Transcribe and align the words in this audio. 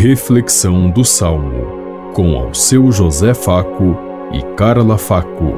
Reflexão 0.00 0.88
do 0.88 1.04
Salmo, 1.04 2.12
com 2.14 2.36
ao 2.36 2.54
seu 2.54 2.92
José 2.92 3.34
Faco 3.34 3.96
e 4.32 4.40
Carla 4.54 4.96
Faco. 4.96 5.54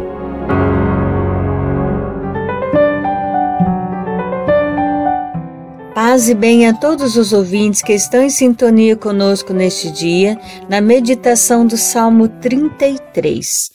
Paz 5.95 6.31
e 6.31 6.35
bem 6.35 6.67
a 6.67 6.73
todos 6.73 7.19
os 7.19 7.35
ouvintes 7.35 7.83
que 7.83 7.93
estão 7.93 8.23
em 8.23 8.31
sintonia 8.31 8.97
conosco 8.97 9.53
neste 9.53 9.91
dia, 9.91 10.41
na 10.71 10.81
meditação 10.81 11.67
do 11.67 11.77
Salmo 11.77 12.27
33. 12.27 13.73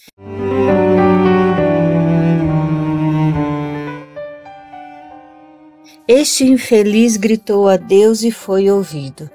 Este 6.08 6.44
infeliz 6.44 7.18
gritou 7.18 7.70
a 7.70 7.78
Deus 7.78 8.24
e 8.24 8.32
foi 8.32 8.72
ouvido. 8.72 9.30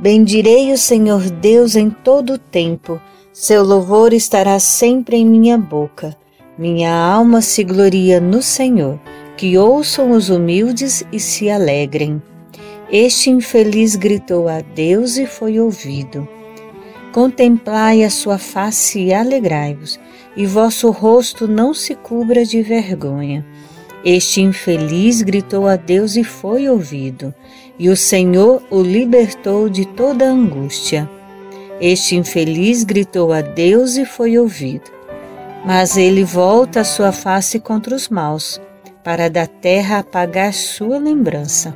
Bendirei 0.00 0.72
o 0.72 0.78
Senhor 0.78 1.20
Deus 1.28 1.76
em 1.76 1.90
todo 1.90 2.32
o 2.32 2.38
tempo, 2.38 2.98
seu 3.34 3.62
louvor 3.62 4.14
estará 4.14 4.58
sempre 4.58 5.18
em 5.18 5.26
minha 5.26 5.58
boca. 5.58 6.16
Minha 6.56 6.90
alma 6.90 7.42
se 7.42 7.62
gloria 7.62 8.18
no 8.18 8.40
Senhor, 8.40 8.98
que 9.36 9.58
ouçam 9.58 10.12
os 10.12 10.30
humildes 10.30 11.04
e 11.12 11.20
se 11.20 11.50
alegrem. 11.50 12.22
Este 12.90 13.28
infeliz 13.28 13.94
gritou 13.94 14.48
a 14.48 14.62
Deus 14.62 15.18
e 15.18 15.26
foi 15.26 15.60
ouvido. 15.60 16.26
Contemplai 17.12 18.02
a 18.02 18.08
sua 18.08 18.38
face 18.38 19.00
e 19.00 19.12
alegrai-vos, 19.12 20.00
e 20.34 20.46
vosso 20.46 20.90
rosto 20.90 21.46
não 21.46 21.74
se 21.74 21.94
cubra 21.94 22.42
de 22.46 22.62
vergonha. 22.62 23.44
Este 24.04 24.40
infeliz 24.40 25.20
gritou 25.20 25.68
a 25.68 25.76
Deus 25.76 26.16
e 26.16 26.24
foi 26.24 26.68
ouvido, 26.68 27.34
e 27.78 27.90
o 27.90 27.96
Senhor 27.96 28.62
o 28.70 28.80
libertou 28.80 29.68
de 29.68 29.84
toda 29.84 30.24
angústia. 30.24 31.08
Este 31.78 32.16
infeliz 32.16 32.82
gritou 32.82 33.30
a 33.30 33.42
Deus 33.42 33.96
e 33.96 34.06
foi 34.06 34.38
ouvido. 34.38 34.90
Mas 35.66 35.98
ele 35.98 36.24
volta 36.24 36.80
a 36.80 36.84
sua 36.84 37.12
face 37.12 37.60
contra 37.60 37.94
os 37.94 38.08
maus, 38.08 38.58
para 39.04 39.28
da 39.28 39.46
terra 39.46 39.98
apagar 39.98 40.54
sua 40.54 40.98
lembrança. 40.98 41.74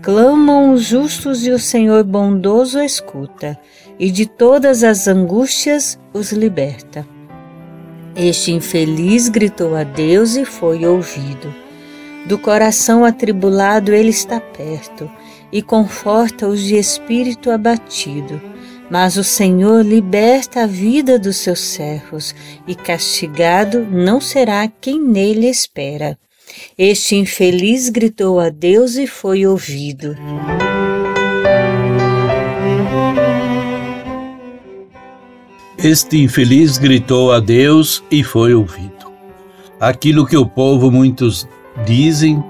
Clamam 0.00 0.72
os 0.72 0.84
justos 0.84 1.46
e 1.46 1.50
o 1.50 1.58
Senhor 1.58 2.02
bondoso 2.04 2.80
escuta, 2.80 3.58
e 3.98 4.10
de 4.10 4.24
todas 4.24 4.82
as 4.82 5.06
angústias 5.06 5.98
os 6.14 6.32
liberta. 6.32 7.06
Este 8.16 8.52
infeliz 8.52 9.28
gritou 9.28 9.74
a 9.74 9.84
Deus 9.84 10.36
e 10.36 10.44
foi 10.44 10.84
ouvido. 10.84 11.54
Do 12.26 12.38
coração 12.38 13.04
atribulado 13.04 13.92
ele 13.92 14.10
está 14.10 14.40
perto 14.40 15.10
e 15.52 15.62
conforta 15.62 16.46
os 16.46 16.62
de 16.62 16.76
espírito 16.76 17.50
abatido. 17.50 18.40
Mas 18.90 19.16
o 19.16 19.22
Senhor 19.22 19.84
liberta 19.84 20.64
a 20.64 20.66
vida 20.66 21.16
dos 21.16 21.36
seus 21.36 21.60
servos, 21.60 22.34
e 22.66 22.74
castigado 22.74 23.86
não 23.88 24.20
será 24.20 24.66
quem 24.66 25.00
nele 25.00 25.48
espera. 25.48 26.18
Este 26.76 27.14
infeliz 27.14 27.88
gritou 27.88 28.40
a 28.40 28.48
Deus 28.48 28.96
e 28.96 29.06
foi 29.06 29.46
ouvido. 29.46 30.16
Este 35.82 36.22
infeliz 36.22 36.76
gritou 36.76 37.32
a 37.32 37.40
Deus 37.40 38.04
e 38.10 38.22
foi 38.22 38.52
ouvido. 38.52 39.10
Aquilo 39.80 40.26
que 40.26 40.36
o 40.36 40.44
povo 40.44 40.90
muitos 40.90 41.48
dizem, 41.86 42.44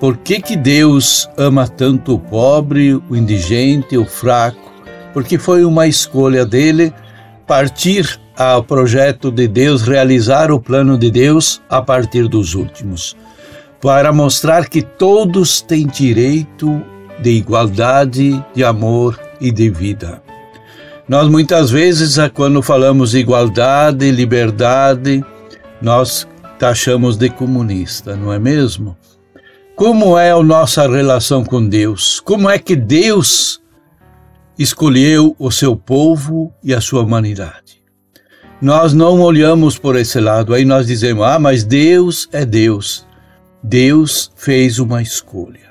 por 0.00 0.16
que, 0.16 0.40
que 0.40 0.56
Deus 0.56 1.28
ama 1.36 1.68
tanto 1.68 2.14
o 2.14 2.18
pobre, 2.18 2.94
o 2.94 3.14
indigente, 3.14 3.98
o 3.98 4.06
fraco? 4.06 4.72
Porque 5.12 5.36
foi 5.36 5.62
uma 5.62 5.86
escolha 5.86 6.46
dele 6.46 6.90
partir 7.46 8.18
ao 8.34 8.64
projeto 8.64 9.30
de 9.30 9.46
Deus, 9.46 9.82
realizar 9.82 10.50
o 10.50 10.58
plano 10.58 10.96
de 10.96 11.10
Deus 11.10 11.60
a 11.68 11.82
partir 11.82 12.28
dos 12.28 12.54
últimos, 12.54 13.14
para 13.78 14.10
mostrar 14.10 14.70
que 14.70 14.80
todos 14.80 15.60
têm 15.60 15.86
direito 15.86 16.82
de 17.20 17.30
igualdade, 17.32 18.42
de 18.54 18.64
amor 18.64 19.20
e 19.38 19.52
de 19.52 19.68
vida. 19.68 20.29
Nós 21.10 21.28
muitas 21.28 21.72
vezes, 21.72 22.18
quando 22.32 22.62
falamos 22.62 23.16
igualdade, 23.16 24.12
liberdade, 24.12 25.24
nós 25.82 26.24
taxamos 26.56 27.16
de 27.16 27.28
comunista, 27.28 28.14
não 28.14 28.32
é 28.32 28.38
mesmo? 28.38 28.96
Como 29.74 30.16
é 30.16 30.30
a 30.30 30.40
nossa 30.40 30.88
relação 30.88 31.44
com 31.44 31.68
Deus? 31.68 32.20
Como 32.20 32.48
é 32.48 32.60
que 32.60 32.76
Deus 32.76 33.60
escolheu 34.56 35.34
o 35.36 35.50
seu 35.50 35.74
povo 35.74 36.54
e 36.62 36.72
a 36.72 36.80
sua 36.80 37.02
humanidade? 37.02 37.82
Nós 38.62 38.94
não 38.94 39.20
olhamos 39.20 39.76
por 39.76 39.96
esse 39.96 40.20
lado, 40.20 40.54
aí 40.54 40.64
nós 40.64 40.86
dizemos: 40.86 41.24
ah, 41.24 41.40
mas 41.40 41.64
Deus 41.64 42.28
é 42.30 42.46
Deus. 42.46 43.04
Deus 43.60 44.30
fez 44.36 44.78
uma 44.78 45.02
escolha. 45.02 45.69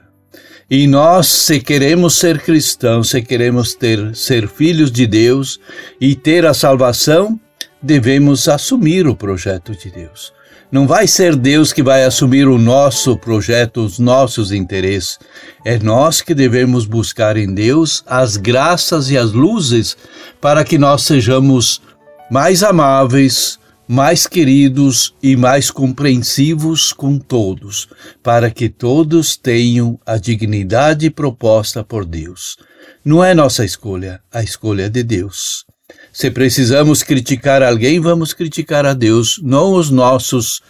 E 0.69 0.85
nós, 0.85 1.25
se 1.25 1.59
queremos 1.59 2.13
ser 2.13 2.41
cristãos, 2.41 3.09
se 3.09 3.23
queremos 3.23 3.73
ter, 3.73 4.15
ser 4.15 4.47
filhos 4.47 4.91
de 4.91 5.07
Deus 5.07 5.59
e 5.99 6.15
ter 6.15 6.45
a 6.45 6.53
salvação, 6.53 7.39
devemos 7.81 8.47
assumir 8.47 9.07
o 9.07 9.15
projeto 9.15 9.75
de 9.75 9.89
Deus. 9.89 10.31
Não 10.71 10.85
vai 10.85 11.07
ser 11.07 11.35
Deus 11.35 11.73
que 11.73 11.81
vai 11.81 12.03
assumir 12.03 12.47
o 12.47 12.59
nosso 12.59 13.17
projeto, 13.17 13.83
os 13.83 13.97
nossos 13.97 14.51
interesses. 14.51 15.17
É 15.65 15.79
nós 15.79 16.21
que 16.21 16.35
devemos 16.35 16.85
buscar 16.85 17.35
em 17.35 17.51
Deus 17.51 18.03
as 18.05 18.37
graças 18.37 19.09
e 19.09 19.17
as 19.17 19.31
luzes 19.31 19.97
para 20.39 20.63
que 20.63 20.77
nós 20.77 21.01
sejamos 21.01 21.81
mais 22.29 22.61
amáveis, 22.61 23.58
mais 23.89 24.27
queridos 24.27 25.15
e 25.21 25.35
mais 25.35 25.71
compreensivos 25.71 26.93
com 26.93 27.17
todos, 27.17 27.87
para 28.21 28.51
que 28.51 28.69
todos 28.69 29.35
tenham 29.35 29.99
a 30.05 30.15
dignidade 30.17 31.09
proposta 31.09 31.83
por 31.83 32.05
Deus. 32.05 32.55
Não 33.03 33.23
é 33.23 33.33
nossa 33.33 33.65
escolha, 33.65 34.21
a 34.31 34.43
escolha 34.43 34.87
de 34.91 35.01
Deus. 35.01 35.65
Se 36.13 36.29
precisamos 36.29 37.01
criticar 37.01 37.63
alguém, 37.63 37.99
vamos 37.99 38.31
criticar 38.31 38.85
a 38.85 38.93
Deus, 38.93 39.41
não 39.41 39.73
os 39.73 39.89
nossos 39.89 40.61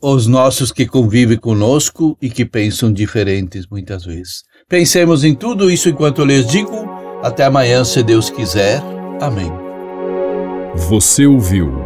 os 0.00 0.26
nossos 0.26 0.72
que 0.72 0.86
convivem 0.86 1.36
conosco 1.36 2.16
e 2.20 2.30
que 2.30 2.46
pensam 2.46 2.90
diferentes 2.90 3.66
muitas 3.70 4.06
vezes. 4.06 4.42
Pensemos 4.66 5.22
em 5.22 5.34
tudo 5.34 5.70
isso 5.70 5.90
enquanto 5.90 6.22
eu 6.22 6.24
lhes 6.24 6.46
digo. 6.46 6.88
Até 7.22 7.44
amanhã, 7.44 7.84
se 7.84 8.02
Deus 8.02 8.30
quiser. 8.30 8.82
Amém. 9.20 9.52
Você 10.74 11.26
ouviu 11.26 11.85